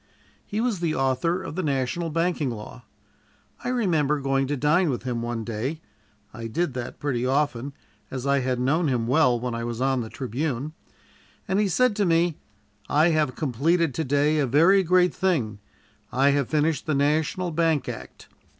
He 0.47 0.59
was 0.61 0.79
the 0.79 0.95
author 0.95 1.43
of 1.43 1.53
the 1.53 1.61
national 1.61 2.09
banking 2.09 2.49
law. 2.49 2.85
I 3.63 3.69
remember 3.69 4.19
going 4.19 4.47
to 4.47 4.57
dine 4.57 4.89
with 4.89 5.03
him 5.03 5.21
one 5.21 5.43
day 5.43 5.79
I 6.33 6.47
did 6.47 6.73
that 6.73 6.99
pretty 6.99 7.23
often, 7.23 7.73
as 8.09 8.25
I 8.25 8.39
had 8.39 8.59
known 8.59 8.87
him 8.87 9.05
well 9.05 9.39
when 9.39 9.53
I 9.53 9.63
was 9.63 9.79
on 9.79 10.01
the 10.01 10.09
Tribune 10.09 10.73
and 11.47 11.59
he 11.59 11.67
said 11.67 11.95
to 11.97 12.05
me: 12.07 12.35
"I 12.89 13.09
have 13.09 13.35
completed 13.35 13.93
to 13.93 14.03
day 14.03 14.39
a 14.39 14.47
very 14.47 14.81
great 14.81 15.13
thing. 15.13 15.59
I 16.11 16.31
have 16.31 16.49
finished 16.49 16.87
the 16.87 16.95
National 16.95 17.51
Bank 17.51 17.87
Act. 17.87 18.27